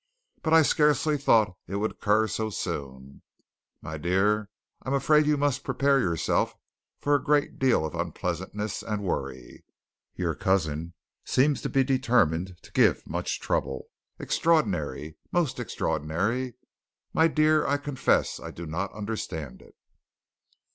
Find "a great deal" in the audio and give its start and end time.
7.13-7.85